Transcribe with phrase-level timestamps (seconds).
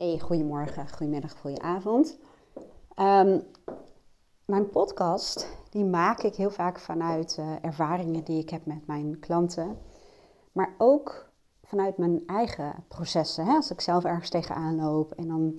[0.00, 2.18] Hey, goedemorgen, goedemiddag, goedenavond.
[3.00, 3.42] Um,
[4.44, 9.18] mijn podcast die maak ik heel vaak vanuit uh, ervaringen die ik heb met mijn
[9.18, 9.78] klanten.
[10.52, 11.30] Maar ook
[11.64, 13.46] vanuit mijn eigen processen.
[13.46, 13.52] Hè?
[13.52, 15.58] Als ik zelf ergens tegenaan loop en dan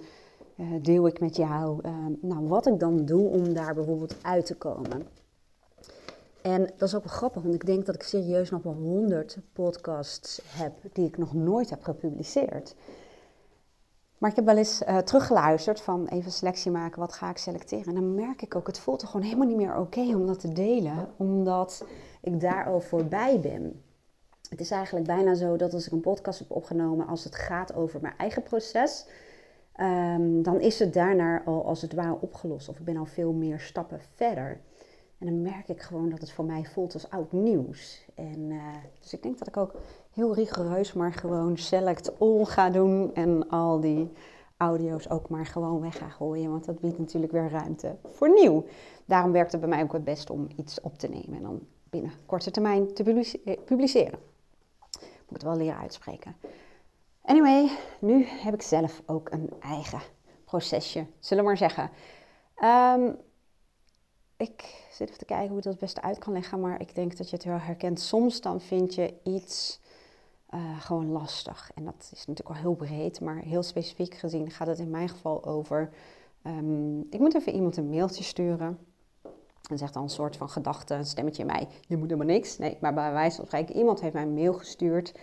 [0.56, 4.46] uh, deel ik met jou uh, nou, wat ik dan doe om daar bijvoorbeeld uit
[4.46, 5.08] te komen.
[6.42, 9.38] En dat is ook wel grappig, want ik denk dat ik serieus nog wel honderd
[9.54, 12.76] podcasts heb die ik nog nooit heb gepubliceerd.
[14.22, 17.86] Maar ik heb wel eens uh, teruggeluisterd van even selectie maken, wat ga ik selecteren?
[17.86, 20.40] En dan merk ik ook, het voelt er gewoon helemaal niet meer oké om dat
[20.40, 21.86] te delen, omdat
[22.22, 23.84] ik daar al voorbij ben.
[24.50, 27.74] Het is eigenlijk bijna zo dat als ik een podcast heb opgenomen, als het gaat
[27.74, 29.08] over mijn eigen proces,
[29.80, 32.70] um, dan is het daarna al als het ware opgelost.
[32.70, 34.62] Of ik ben al veel meer stappen verder.
[35.18, 38.06] En dan merk ik gewoon dat het voor mij voelt als oud nieuws.
[38.16, 38.64] En, uh,
[39.00, 39.76] dus ik denk dat ik ook
[40.14, 43.14] heel rigoureus maar gewoon select all ga doen.
[43.14, 44.12] En al die
[44.58, 46.52] audio's ook maar gewoon weg ga gooien.
[46.52, 48.66] Want dat biedt natuurlijk weer ruimte voor nieuw.
[49.06, 51.36] Daarom werkt het bij mij ook het best om iets op te nemen.
[51.36, 53.04] En dan binnen korte termijn te
[53.66, 54.20] publiceren.
[55.00, 56.36] Moet het wel leren uitspreken.
[57.22, 60.02] Anyway, nu heb ik zelf ook een eigen
[60.46, 61.90] procesje, zullen we maar zeggen.
[62.64, 63.18] Um,
[64.38, 66.96] ik zit even te kijken hoe ik dat het beste uit kan leggen, maar ik
[66.96, 68.00] denk dat je het wel herkent.
[68.00, 69.80] Soms dan vind je iets
[70.54, 71.72] uh, gewoon lastig.
[71.76, 75.10] En dat is natuurlijk al heel breed, maar heel specifiek gezien gaat het in mijn
[75.10, 75.90] geval over...
[76.48, 78.78] Um, ik moet even iemand een mailtje sturen.
[79.70, 82.58] En zegt dan een soort van gedachte, een stemmetje in mij, je moet helemaal niks.
[82.58, 85.14] Nee, maar bij wijze van spreken, iemand heeft mij een mail gestuurd.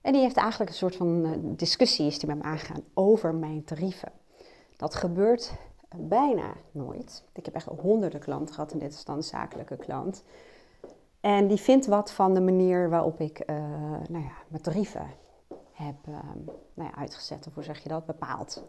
[0.00, 3.34] En die heeft eigenlijk een soort van uh, discussie is die met me aangegaan over
[3.34, 4.12] mijn tarieven.
[4.76, 5.52] Dat gebeurt
[5.96, 7.24] bijna nooit.
[7.32, 10.24] Ik heb echt honderden klanten gehad en dit is dan een zakelijke klant.
[11.20, 13.56] En die vindt wat van de manier waarop ik uh,
[14.08, 15.06] nou ja, mijn tarieven
[15.72, 16.18] heb uh,
[16.74, 18.64] nou ja, uitgezet, of hoe zeg je dat, bepaald.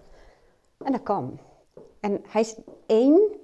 [0.78, 1.40] En dat kan.
[2.00, 3.40] En hij is één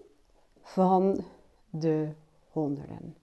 [0.61, 1.23] van
[1.69, 2.09] de
[2.51, 3.17] honderden.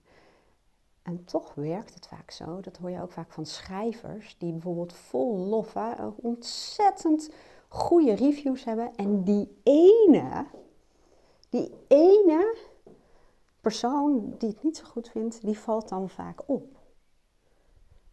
[1.01, 4.93] En toch werkt het vaak zo, dat hoor je ook vaak van schrijvers, die bijvoorbeeld
[4.93, 5.75] vol lof,
[6.15, 7.29] ontzettend
[7.67, 8.95] goede reviews hebben.
[8.95, 10.45] En die ene,
[11.49, 12.55] die ene
[13.65, 16.77] persoon die het niet zo goed vindt, die valt dan vaak op.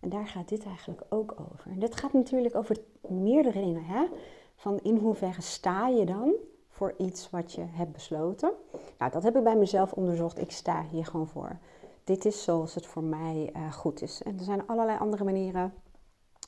[0.01, 1.71] En daar gaat dit eigenlijk ook over.
[1.71, 2.77] En dit gaat natuurlijk over
[3.09, 3.85] meerdere dingen.
[3.85, 4.07] Hè?
[4.55, 6.35] Van in hoeverre sta je dan
[6.69, 8.53] voor iets wat je hebt besloten?
[8.99, 10.39] Nou, dat heb ik bij mezelf onderzocht.
[10.39, 11.59] Ik sta hier gewoon voor.
[12.05, 14.23] Dit is zoals het voor mij uh, goed is.
[14.23, 15.75] En er zijn allerlei andere manieren.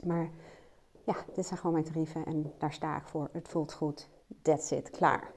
[0.05, 0.31] Maar
[1.05, 3.29] ja, dit zijn gewoon mijn tarieven en daar sta ik voor.
[3.33, 4.09] Het voelt goed.
[4.43, 4.91] That's it.
[4.91, 5.33] Klaar.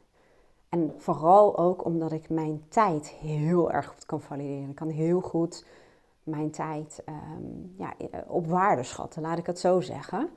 [0.70, 4.70] En vooral ook omdat ik mijn tijd heel erg goed kan valideren.
[4.70, 5.66] Ik kan heel goed
[6.24, 7.94] mijn tijd um, ja,
[8.28, 10.30] op waarde schatten, laat ik het zo zeggen.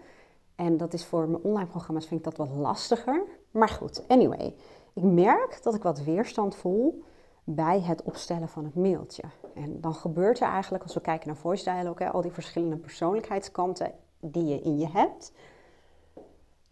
[0.54, 3.22] En dat is voor mijn online programma's vind ik dat wat lastiger.
[3.50, 4.54] Maar goed, anyway.
[4.92, 7.04] Ik merk dat ik wat weerstand voel
[7.44, 9.22] bij het opstellen van het mailtje.
[9.54, 13.92] En dan gebeurt er eigenlijk, als we kijken naar voice dialogue, al die verschillende persoonlijkheidskanten
[14.20, 15.32] die je in je hebt,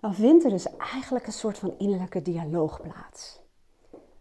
[0.01, 3.41] dan vindt er dus eigenlijk een soort van innerlijke dialoog plaats.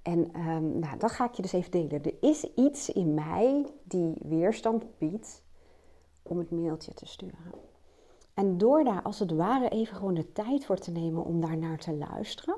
[0.08, 2.04] En um, nou, dat ga ik je dus even delen.
[2.04, 5.44] Er is iets in mij die weerstand biedt
[6.22, 7.54] om het mailtje te sturen.
[8.34, 11.58] En door daar als het ware even gewoon de tijd voor te nemen om daar
[11.58, 12.56] naar te luisteren.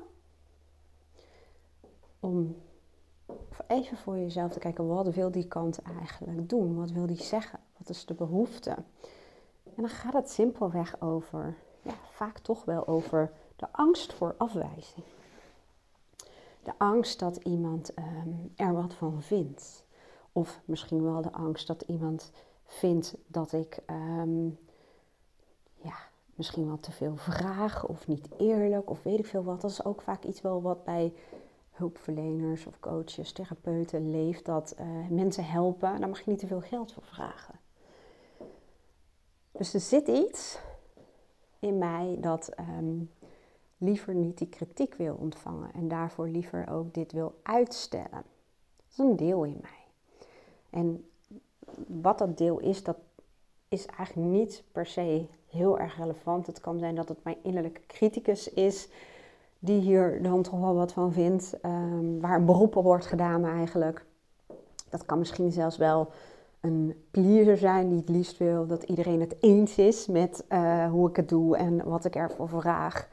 [2.20, 2.56] Om
[3.66, 6.76] even voor jezelf te kijken, wat wil die kant eigenlijk doen?
[6.76, 7.58] Wat wil die zeggen?
[7.78, 8.70] Wat is de behoefte?
[9.64, 15.04] En dan gaat het simpelweg over, ja, vaak toch wel over de angst voor afwijzing.
[16.70, 19.84] De angst dat iemand um, er wat van vindt.
[20.32, 22.32] Of misschien wel de angst dat iemand
[22.64, 24.58] vindt dat ik um,
[25.82, 25.94] ja,
[26.34, 29.60] misschien wel te veel vraag of niet eerlijk of weet ik veel wat.
[29.60, 31.12] Dat is ook vaak iets wel wat bij
[31.70, 34.44] hulpverleners of coaches, therapeuten leeft.
[34.44, 37.60] Dat uh, mensen helpen, daar mag je niet te veel geld voor vragen.
[39.52, 40.58] Dus er zit iets
[41.58, 43.10] in mij dat um,
[43.80, 48.10] liever niet die kritiek wil ontvangen en daarvoor liever ook dit wil uitstellen.
[48.76, 49.84] Dat is een deel in mij.
[50.70, 51.08] En
[51.86, 52.96] wat dat deel is, dat
[53.68, 56.46] is eigenlijk niet per se heel erg relevant.
[56.46, 58.88] Het kan zijn dat het mijn innerlijke criticus is,
[59.58, 63.44] die hier dan toch wel wat van vindt, um, waar een beroep op wordt gedaan
[63.44, 64.04] eigenlijk.
[64.88, 66.08] Dat kan misschien zelfs wel
[66.60, 71.08] een pleaser zijn die het liefst wil dat iedereen het eens is met uh, hoe
[71.08, 73.08] ik het doe en wat ik ervoor vraag.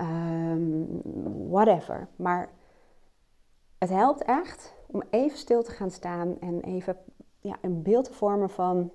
[0.00, 1.00] Um,
[1.48, 2.08] whatever.
[2.16, 2.50] Maar
[3.78, 6.96] het helpt echt om even stil te gaan staan en even
[7.40, 8.90] ja, een beeld te vormen van: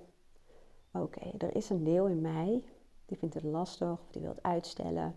[0.92, 2.64] oké, er is een deel in mij
[3.06, 5.14] die vindt het lastig die wil het uitstellen.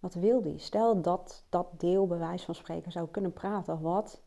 [0.00, 0.58] Wat wil die?
[0.58, 3.80] Stel dat dat deel, bij wijze van spreken, zou kunnen praten.
[3.80, 4.20] Wat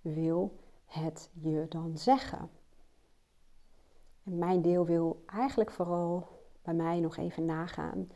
[0.00, 2.50] wil het je dan zeggen?
[4.24, 6.28] En mijn deel wil eigenlijk vooral
[6.62, 8.10] bij mij nog even nagaan.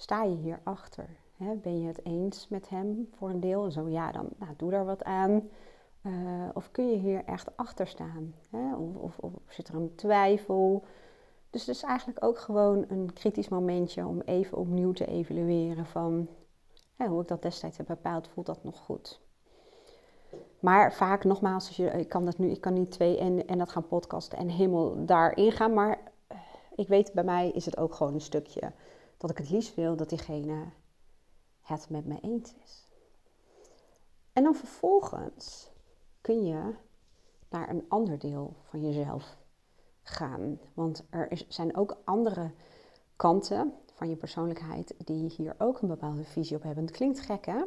[0.00, 1.08] Sta je hierachter?
[1.36, 3.70] Ben je het eens met hem voor een deel?
[3.70, 5.48] Zo ja, dan nou, doe daar wat aan.
[6.02, 8.34] Uh, of kun je hier echt achter staan?
[8.50, 8.74] Hè?
[8.74, 10.84] Of, of, of, zit er een twijfel?
[11.50, 16.28] Dus het is eigenlijk ook gewoon een kritisch momentje om even opnieuw te evalueren van
[16.96, 19.20] hè, hoe ik dat destijds heb bepaald, voelt dat nog goed?
[20.60, 23.58] Maar vaak nogmaals, als je, ik kan dat nu, ik kan niet twee en, en
[23.58, 25.74] dat gaan podcasten en helemaal daarin gaan.
[25.74, 26.38] Maar eh,
[26.76, 28.72] ik weet, bij mij is het ook gewoon een stukje
[29.20, 30.64] dat ik het liefst wil dat diegene
[31.60, 32.88] het met me eens is.
[34.32, 35.70] En dan vervolgens
[36.20, 36.74] kun je
[37.48, 39.36] naar een ander deel van jezelf
[40.02, 40.58] gaan.
[40.74, 42.50] Want er is, zijn ook andere
[43.16, 46.84] kanten van je persoonlijkheid die hier ook een bepaalde visie op hebben.
[46.84, 47.62] Het klinkt gek hè?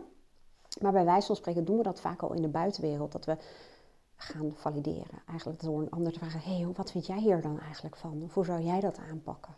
[0.82, 3.12] Maar bij wijze van spreken doen we dat vaak al in de buitenwereld.
[3.12, 3.38] Dat we
[4.16, 5.22] gaan valideren.
[5.28, 8.30] Eigenlijk door een ander te vragen: hé, hey, wat vind jij hier dan eigenlijk van?
[8.34, 9.56] Hoe zou jij dat aanpakken?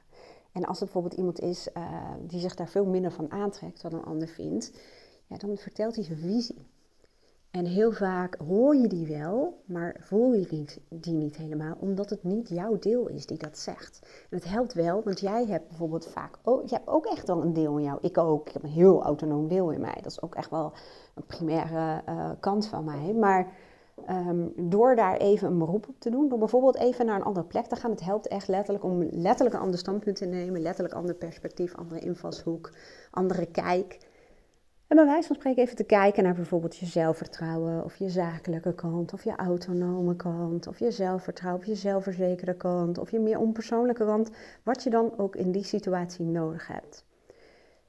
[0.55, 3.93] En als er bijvoorbeeld iemand is uh, die zich daar veel minder van aantrekt dan
[3.93, 4.71] een ander vindt,
[5.27, 6.67] ja, dan vertelt hij zijn visie.
[7.51, 12.23] En heel vaak hoor je die wel, maar voel je die niet helemaal, omdat het
[12.23, 13.99] niet jouw deel is die dat zegt.
[14.29, 17.41] En het helpt wel, want jij hebt bijvoorbeeld vaak, oh, je hebt ook echt wel
[17.41, 17.97] een deel in jou.
[18.01, 19.95] Ik ook, ik heb een heel autonoom deel in mij.
[19.95, 20.73] Dat is ook echt wel
[21.15, 23.13] een primaire uh, kant van mij.
[23.13, 23.53] Maar
[24.09, 27.45] um, door daar even een beroep op te doen, door bijvoorbeeld even naar een andere
[27.45, 30.95] plek te gaan, het helpt echt letterlijk om letterlijk een ander standpunt te nemen, letterlijk
[30.95, 32.71] ander perspectief, andere invalshoek,
[33.11, 33.97] andere kijk.
[34.87, 38.73] En bij wijze van spreken even te kijken naar bijvoorbeeld je zelfvertrouwen, of je zakelijke
[38.73, 43.39] kant, of je autonome kant, of je zelfvertrouwen, of je zelfverzekerde kant, of je meer
[43.39, 44.29] onpersoonlijke kant,
[44.63, 47.05] wat je dan ook in die situatie nodig hebt.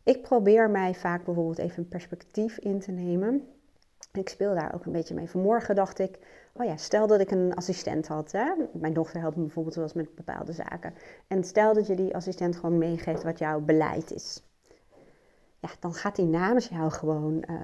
[0.03, 3.49] Ik probeer mij vaak bijvoorbeeld even een perspectief in te nemen.
[4.13, 5.31] Ik speel daar ook een beetje mee.
[5.31, 6.19] Vanmorgen dacht ik,
[6.53, 8.33] oh ja, stel dat ik een assistent had.
[8.33, 8.53] Hè?
[8.73, 10.95] Mijn dochter helpt me bijvoorbeeld wel eens met bepaalde zaken.
[11.27, 14.43] En stel dat je die assistent gewoon meegeeft wat jouw beleid is
[15.67, 17.57] ja, dan gaat hij namens jou gewoon uh,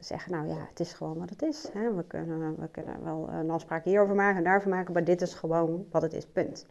[0.00, 1.68] zeggen, nou ja, het is gewoon wat het is.
[1.72, 1.94] Hè?
[1.94, 5.34] We, kunnen, we kunnen wel een afspraak hierover maken en daarover maken, maar dit is
[5.34, 6.66] gewoon wat het is, punt.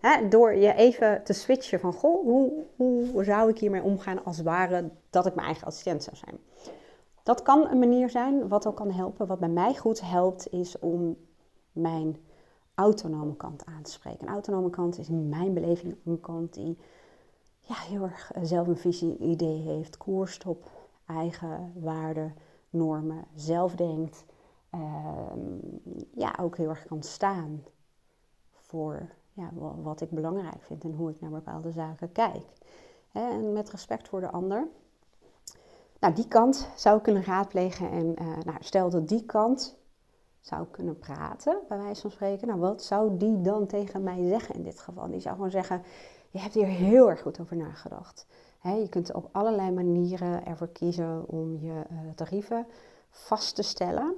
[0.00, 0.28] Hè?
[0.28, 4.46] Door je even te switchen van, goh, hoe, hoe zou ik hiermee omgaan als het
[4.46, 6.38] ware dat ik mijn eigen assistent zou zijn.
[7.26, 9.26] Dat kan een manier zijn, wat ook kan helpen.
[9.26, 11.16] Wat bij mij goed helpt, is om
[11.72, 12.16] mijn
[12.74, 14.26] autonome kant aan te spreken.
[14.26, 16.78] Een autonome kant is in mijn beleving een kant die
[17.58, 20.70] ja, heel erg eh, zelf een visie, idee heeft, koerst op
[21.06, 22.34] eigen waarden,
[22.70, 24.24] normen, zelf denkt.
[24.70, 25.58] Ehm,
[26.14, 27.64] ja, ook heel erg kan staan
[28.52, 29.50] voor ja,
[29.82, 32.44] wat ik belangrijk vind en hoe ik naar bepaalde zaken kijk.
[33.12, 34.68] en met respect voor de ander.
[36.06, 39.76] Nou, die kant zou ik kunnen raadplegen en uh, nou, stel dat die kant
[40.40, 42.48] zou kunnen praten, bij wijze van spreken.
[42.48, 45.10] Nou, wat zou die dan tegen mij zeggen in dit geval?
[45.10, 45.82] Die zou gewoon zeggen,
[46.30, 48.26] je hebt hier heel erg goed over nagedacht.
[48.62, 52.66] je kunt op allerlei manieren ervoor kiezen om je uh, tarieven
[53.10, 54.14] vast te stellen.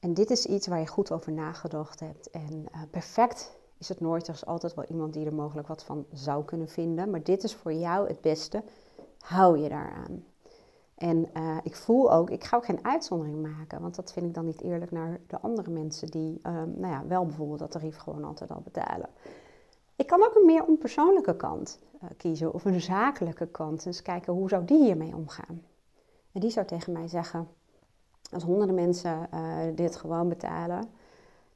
[0.00, 2.30] En dit is iets waar je goed over nagedacht hebt.
[2.30, 4.28] En uh, perfect is het nooit.
[4.28, 7.10] Er is altijd wel iemand die er mogelijk wat van zou kunnen vinden.
[7.10, 8.62] Maar dit is voor jou het beste.
[9.18, 10.24] Hou je daaraan.
[10.98, 14.34] En uh, ik voel ook, ik ga ook geen uitzondering maken, want dat vind ik
[14.34, 17.96] dan niet eerlijk naar de andere mensen die um, nou ja, wel bijvoorbeeld dat tarief
[17.96, 19.08] gewoon altijd al betalen.
[19.96, 23.84] Ik kan ook een meer onpersoonlijke kant uh, kiezen of een zakelijke kant.
[23.84, 25.62] Dus kijken hoe zou die hiermee omgaan.
[26.32, 27.48] En die zou tegen mij zeggen,
[28.32, 30.90] als honderden mensen uh, dit gewoon betalen,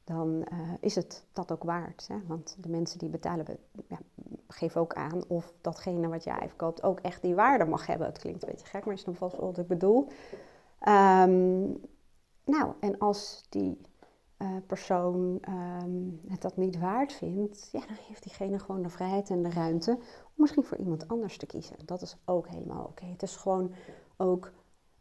[0.03, 2.07] dan uh, is het dat ook waard.
[2.07, 2.15] Hè?
[2.27, 3.45] Want de mensen die betalen,
[3.87, 3.97] ja,
[4.47, 8.07] geven ook aan of datgene wat jij verkoopt ook echt die waarde mag hebben.
[8.07, 10.07] Het klinkt een beetje gek, maar is dan vast wat ik bedoel.
[10.87, 11.81] Um,
[12.45, 13.81] nou, en als die
[14.37, 19.29] uh, persoon um, het dat niet waard vindt, ja, dan heeft diegene gewoon de vrijheid
[19.29, 21.75] en de ruimte om misschien voor iemand anders te kiezen.
[21.85, 23.05] Dat is ook helemaal oké.
[23.05, 23.73] Het is gewoon
[24.17, 24.51] ook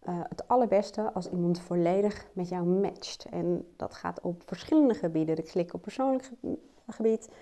[0.09, 3.27] uh, het allerbeste als iemand volledig met jou matcht.
[3.31, 5.37] En dat gaat op verschillende gebieden.
[5.37, 6.31] Ik klik op persoonlijk
[6.87, 7.33] gebied,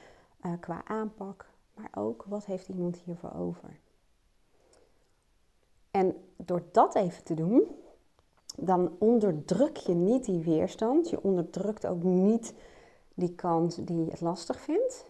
[0.43, 3.79] uh, qua aanpak, maar ook wat heeft iemand hiervoor over.
[5.90, 7.76] En door dat even te doen,
[8.57, 11.11] dan onderdruk je niet die weerstand.
[11.11, 12.55] Je onderdrukt ook niet
[13.14, 15.07] die kant die het lastig vindt.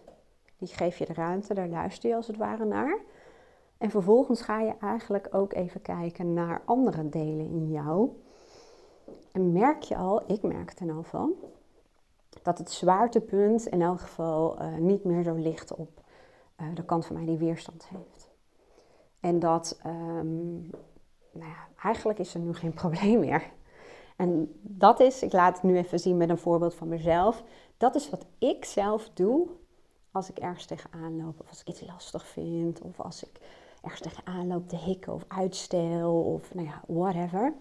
[0.57, 2.99] Die geef je de ruimte, daar luister je als het ware naar.
[3.81, 8.09] En vervolgens ga je eigenlijk ook even kijken naar andere delen in jou.
[9.31, 11.33] En merk je al, ik merk het er al van,
[12.41, 16.01] dat het zwaartepunt in elk geval uh, niet meer zo ligt op
[16.61, 18.29] uh, de kant van mij die weerstand heeft.
[19.19, 20.53] En dat, ehm,
[21.31, 23.51] nou ja, eigenlijk is er nu geen probleem meer.
[24.15, 27.43] En dat is, ik laat het nu even zien met een voorbeeld van mezelf.
[27.77, 29.47] Dat is wat ik zelf doe
[30.11, 31.39] als ik ergens tegenaan loop.
[31.39, 32.81] Of als ik iets lastig vind.
[32.81, 33.39] Of als ik
[33.81, 36.21] ergens tegenaan loop te hikken of uitstel.
[36.21, 37.53] Of nou ja, whatever.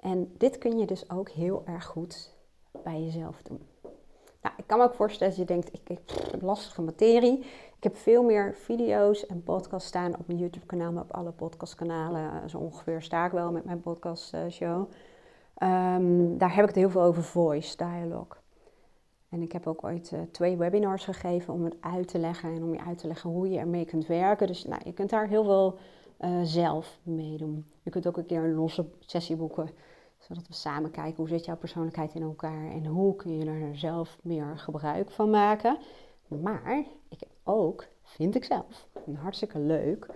[0.00, 2.34] En dit kun je dus ook heel erg goed
[2.82, 3.60] bij jezelf doen.
[4.42, 7.38] Nou, ik kan me ook voorstellen dat je denkt, ik, ik heb lastige materie.
[7.76, 11.30] Ik heb veel meer video's en podcasts staan op mijn YouTube kanaal, maar op alle
[11.30, 12.50] podcastkanalen.
[12.50, 14.88] Zo ongeveer sta ik wel met mijn podcastshow.
[15.62, 18.45] Um, daar heb ik het heel veel over voice dialogue.
[19.36, 22.62] En ik heb ook ooit uh, twee webinars gegeven om het uit te leggen en
[22.62, 24.46] om je uit te leggen hoe je ermee kunt werken.
[24.46, 25.78] Dus nou, je kunt daar heel veel
[26.20, 27.66] uh, zelf mee doen.
[27.82, 29.70] Je kunt ook een keer een losse sessie boeken,
[30.18, 33.76] zodat we samen kijken hoe zit jouw persoonlijkheid in elkaar en hoe kun je er
[33.76, 35.78] zelf meer gebruik van maken.
[36.28, 40.06] Maar ik heb ook, vind ik zelf, een hartstikke leuk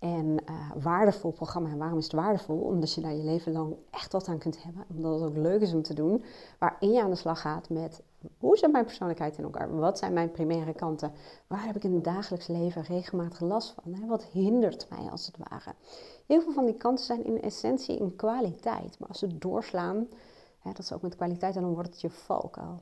[0.00, 1.68] en uh, waardevol programma.
[1.68, 2.58] En waarom is het waardevol?
[2.58, 4.84] Omdat je daar je leven lang echt wat aan kunt hebben.
[4.88, 6.24] Omdat het ook leuk is om te doen.
[6.58, 8.02] Waarin je aan de slag gaat met
[8.38, 9.76] hoe zit mijn persoonlijkheid in elkaar?
[9.76, 11.12] Wat zijn mijn primaire kanten?
[11.46, 14.06] Waar heb ik in het dagelijks leven regelmatig last van?
[14.06, 15.74] Wat hindert mij als het ware?
[16.26, 18.98] Heel veel van die kanten zijn in essentie een kwaliteit.
[18.98, 20.08] Maar als ze doorslaan,
[20.58, 22.80] hè, dat is ook met kwaliteit, en dan wordt het je valkuil.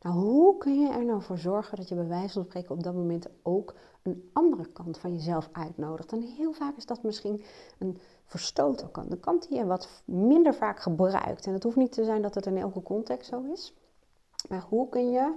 [0.00, 2.82] Nou, hoe kun je er nou voor zorgen dat je bij wijze van spreken op
[2.82, 6.12] dat moment ook een andere kant van jezelf uitnodigt?
[6.12, 7.42] En heel vaak is dat misschien
[7.78, 11.46] een verstoten kant, een kant die je wat minder vaak gebruikt.
[11.46, 13.74] En het hoeft niet te zijn dat het in elke context zo is.
[14.48, 15.32] Maar hoe kun je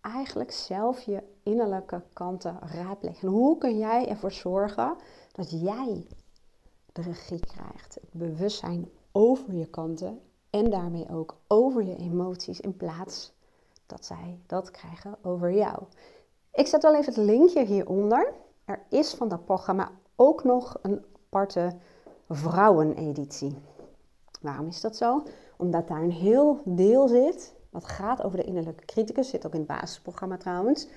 [0.00, 3.28] eigenlijk zelf je innerlijke kanten raadplegen?
[3.28, 4.96] En hoe kun jij ervoor zorgen
[5.32, 6.06] dat jij
[6.92, 10.20] de regie krijgt, het bewustzijn over je kanten
[10.50, 13.32] en daarmee ook over je emoties in plaats
[13.90, 15.82] dat zij dat krijgen over jou.
[16.52, 18.32] Ik zet wel even het linkje hieronder.
[18.64, 21.76] Er is van dat programma ook nog een aparte
[22.28, 23.56] vrouweneditie.
[24.40, 25.22] Waarom is dat zo?
[25.56, 29.28] Omdat daar een heel deel zit wat gaat over de innerlijke criticus.
[29.28, 30.88] Zit ook in het basisprogramma trouwens.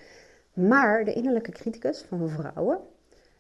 [0.54, 2.80] Maar de innerlijke criticus van vrouwen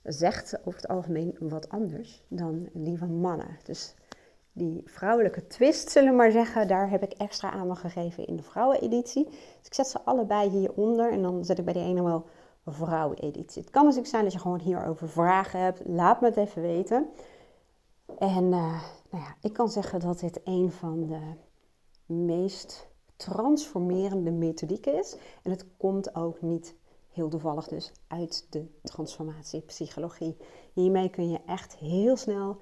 [0.03, 3.57] zegt over het algemeen wat anders dan die van mannen.
[3.63, 3.95] Dus
[4.53, 8.43] die vrouwelijke twist, zullen we maar zeggen, daar heb ik extra aandacht gegeven in de
[8.43, 9.25] vrouweneditie.
[9.25, 12.25] Dus ik zet ze allebei hieronder en dan zet ik bij de ene wel
[12.65, 13.62] vrouweneditie.
[13.62, 15.81] Het kan natuurlijk zijn dat je gewoon hierover vragen hebt.
[15.86, 17.07] Laat me het even weten.
[18.17, 21.19] En uh, nou ja, ik kan zeggen dat dit een van de
[22.05, 25.17] meest transformerende methodiek is.
[25.43, 26.75] En het komt ook niet
[27.10, 30.38] heel toevallig dus uit de transformatiepsychologie.
[30.74, 32.57] Hiermee kun je echt heel snel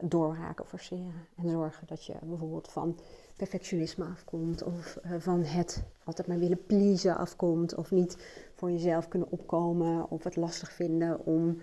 [0.00, 1.26] doorhaken, forceren.
[1.36, 2.98] En zorgen dat je bijvoorbeeld van
[3.36, 4.62] perfectionisme afkomt.
[4.62, 7.74] Of eh, van het altijd maar willen pleasen afkomt.
[7.74, 8.16] Of niet
[8.54, 10.10] voor jezelf kunnen opkomen.
[10.10, 11.58] Of het lastig vinden om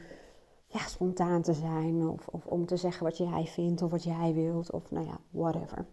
[0.68, 2.08] ja, spontaan te zijn.
[2.08, 4.72] Of, of om te zeggen wat jij vindt of wat jij wilt.
[4.72, 5.86] Of nou ja, whatever.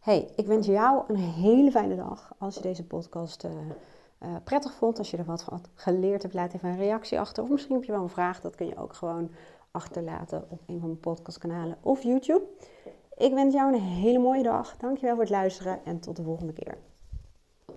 [0.00, 2.32] Hey, ik wens jou een hele fijne dag.
[2.38, 3.50] Als je deze podcast uh,
[4.22, 7.42] uh, prettig vond, als je er wat geleerd hebt, laat even een reactie achter.
[7.42, 9.30] Of misschien heb je wel een vraag, dat kun je ook gewoon
[9.78, 12.42] achterlaten op een van mijn podcastkanalen of YouTube.
[13.16, 14.76] Ik wens jou een hele mooie dag.
[14.76, 16.78] Dankjewel voor het luisteren en tot de volgende keer.